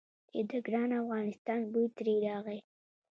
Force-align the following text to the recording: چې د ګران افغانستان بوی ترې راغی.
چې 0.31 0.39
د 0.49 0.51
ګران 0.65 0.89
افغانستان 1.01 1.59
بوی 1.71 1.87
ترې 1.95 2.15
راغی. 2.25 2.59